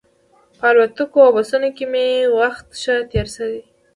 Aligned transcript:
په 0.57 0.65
الوتکو 0.71 1.17
او 1.25 1.31
بسونو 1.35 1.69
کې 1.75 1.85
مې 1.91 2.05
وخت 2.39 2.67
ښه 2.81 2.95
تېر 3.11 3.27
شي. 3.35 3.53